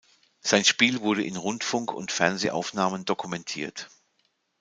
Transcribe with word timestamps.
Sein 0.39 0.65
Spiel 0.65 1.01
wurde 1.01 1.23
in 1.23 1.35
Rundfunk- 1.35 1.93
und 1.93 2.11
Fernsehaufnahmen 2.11 3.05
dokumentiert. 3.05 3.87